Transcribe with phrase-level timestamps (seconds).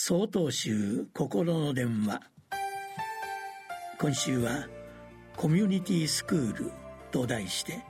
[0.00, 2.20] 総統集心の電話。
[3.98, 4.68] 今週は
[5.36, 6.70] 「コミュニティスクール」
[7.10, 7.82] と題して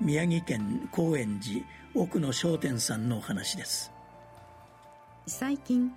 [0.00, 1.64] 宮城県高円寺
[1.94, 3.92] 奥野商店さんのお話です。
[5.28, 5.94] 最近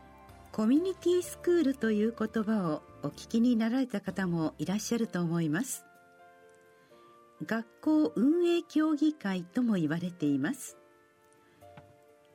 [0.52, 5.84] コミュニティスクールという言葉をお聞きになられた方もいらっしゃると思います。
[7.44, 10.78] 学校運営協議会とも言われています。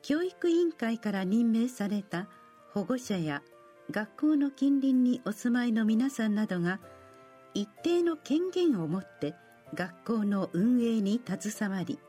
[0.01, 2.27] 教育委員会から任命された
[2.75, 3.41] 保護者や
[3.89, 6.81] 学校の近隣にお住まいの皆さんなどが
[7.53, 9.33] 一定の権限を持って
[9.73, 11.99] 学校の運営に携わり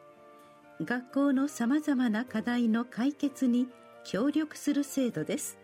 [0.82, 3.68] 学校のさまざまな課題の解決に
[4.02, 5.56] 協力する制度です。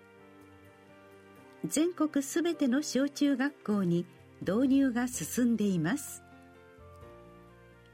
[1.66, 4.07] 全国すべての小中学校に
[4.41, 6.23] 導入が進んでいます。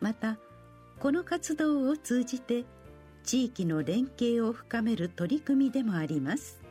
[0.00, 0.36] また
[1.00, 2.66] この活動を通じて
[3.24, 6.67] 地域の連携を深める取り組みでもあります。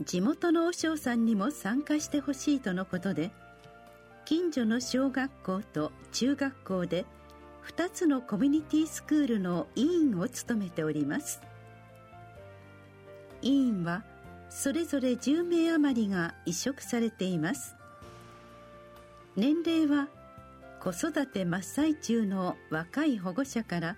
[0.00, 3.30] 地元の和尚さんにも参加してほしいとのことで
[4.24, 7.04] 近所の小学校と中学校で
[7.66, 11.40] 2つのコミュニティスクールの委員を務めております。
[13.42, 14.04] 委員は
[14.48, 17.76] それぞれ10名余りが移植されています。
[19.36, 20.08] 年齢は
[20.80, 23.96] 子育て真っ最中の若い保護者から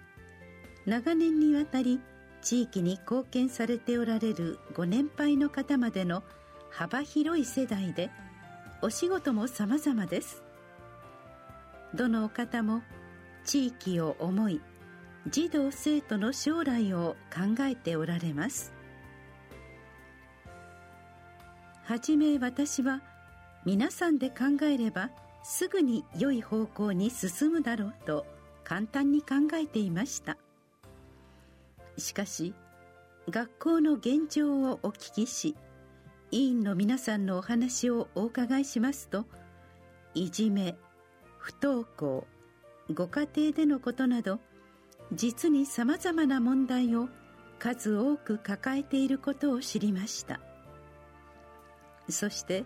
[0.86, 2.00] 長年にわたり
[2.44, 6.22] 地域に貢献されておられるご年配の方までの
[6.70, 8.10] 幅広い世代で
[8.82, 10.42] お仕事も様々です。
[11.94, 12.82] どのお方も
[13.46, 14.60] 地域を思い
[15.30, 18.74] 児童生徒の将来を考えておられます。
[21.84, 23.00] はじめ私は
[23.64, 25.08] 皆さんで考えれば
[25.42, 28.26] すぐに良い方向に進むだろうと
[28.64, 30.36] 簡単に考えていました。
[31.98, 32.54] しかし
[33.30, 35.56] 学校の現状をお聞きし
[36.30, 39.24] 委員の皆さんのお話をお伺いしますと
[40.14, 40.76] いじめ
[41.38, 42.26] 不登校
[42.92, 44.40] ご家庭でのことなど
[45.12, 47.08] 実にさまざまな問題を
[47.58, 50.40] 数多く抱えていることを知りました。
[52.08, 52.64] そして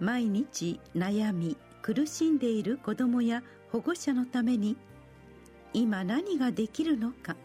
[0.00, 4.76] 毎日悩み苦しんでいる子どもや保護者のために
[5.72, 7.36] 今何ができるのか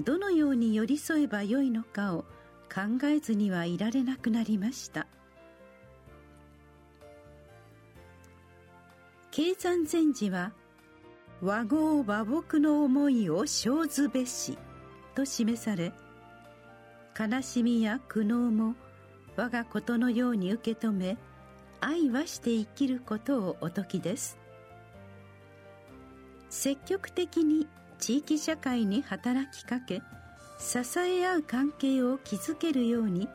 [0.00, 2.24] どのように寄り添えばよいのかを
[2.72, 5.06] 考えずにはいられなくなりました。
[9.30, 10.52] 経山禅師は
[11.40, 14.58] 和合和睦の思いを生ずべし
[15.14, 15.92] と示され
[17.16, 18.74] 悲しみや苦悩も
[19.36, 21.16] 我がことのように受け止め
[21.80, 24.36] 愛はして生きることをお説きです。
[26.48, 30.02] 積極的に地域社会に働きかけ
[30.58, 33.28] 支え合う関係を築けるように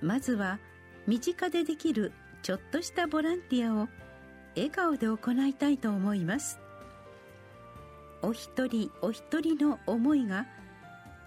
[0.00, 0.58] まずは
[1.06, 2.12] 身近でできる
[2.42, 3.88] ちょっとしたボランティアを
[4.56, 6.58] 笑顔で行いたいと思います。
[8.22, 10.46] お一人お一人の思いが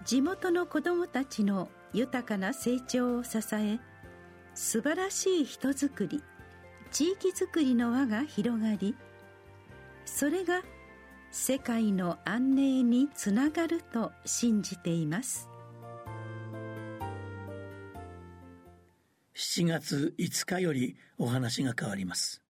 [0.05, 3.79] 地元の子どもたちの豊かな成長を支え
[4.53, 6.23] 素晴らしい人づくり
[6.91, 8.95] 地域づくりの輪が広がり
[10.05, 10.61] それが
[11.31, 15.49] 世界の安寧につながると信じています。
[19.35, 22.44] 7月5日よりお話が変わります。